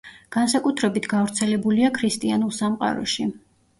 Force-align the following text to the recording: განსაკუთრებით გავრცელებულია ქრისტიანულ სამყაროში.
განსაკუთრებით 0.35 1.07
გავრცელებულია 1.11 1.91
ქრისტიანულ 1.99 2.57
სამყაროში. 2.61 3.29